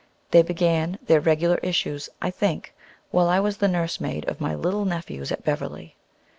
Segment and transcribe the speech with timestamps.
[0.31, 2.73] They began their regular issues, I think,
[3.11, 5.95] while I was the nursemaid of my little nephews at Beverly.